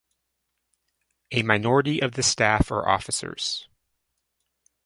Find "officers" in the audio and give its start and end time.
2.89-3.67